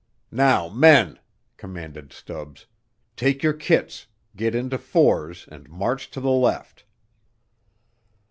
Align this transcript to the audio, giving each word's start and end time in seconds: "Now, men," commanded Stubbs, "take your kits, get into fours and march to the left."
"Now, 0.31 0.67
men," 0.67 1.19
commanded 1.57 2.11
Stubbs, 2.11 2.65
"take 3.15 3.43
your 3.43 3.53
kits, 3.53 4.07
get 4.35 4.55
into 4.55 4.79
fours 4.79 5.47
and 5.51 5.69
march 5.69 6.09
to 6.09 6.19
the 6.19 6.31
left." 6.31 6.85